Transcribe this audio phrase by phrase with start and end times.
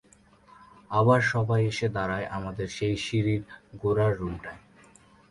[0.91, 3.41] আবার সবাই এসে দাঁড়ায় আমাদের সেই সিঁড়ির
[3.77, 4.61] গোড়ার রুমটায়।